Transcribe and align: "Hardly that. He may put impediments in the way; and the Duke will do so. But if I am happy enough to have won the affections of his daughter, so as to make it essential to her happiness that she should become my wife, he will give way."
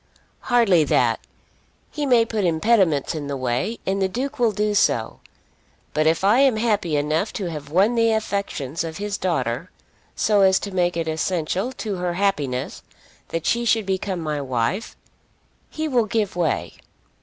"Hardly 0.39 0.83
that. 0.85 1.19
He 1.91 2.07
may 2.07 2.25
put 2.25 2.43
impediments 2.43 3.13
in 3.13 3.27
the 3.27 3.37
way; 3.37 3.77
and 3.85 4.01
the 4.01 4.09
Duke 4.09 4.39
will 4.39 4.51
do 4.51 4.73
so. 4.73 5.19
But 5.93 6.07
if 6.07 6.23
I 6.23 6.39
am 6.39 6.55
happy 6.57 6.95
enough 6.97 7.31
to 7.33 7.51
have 7.51 7.69
won 7.69 7.93
the 7.93 8.09
affections 8.09 8.83
of 8.83 8.97
his 8.97 9.15
daughter, 9.19 9.69
so 10.15 10.41
as 10.41 10.57
to 10.61 10.71
make 10.71 10.97
it 10.97 11.07
essential 11.07 11.71
to 11.73 11.97
her 11.97 12.15
happiness 12.15 12.81
that 13.27 13.45
she 13.45 13.63
should 13.63 13.85
become 13.85 14.21
my 14.21 14.41
wife, 14.41 14.95
he 15.69 15.87
will 15.87 16.05
give 16.07 16.35
way." 16.35 16.77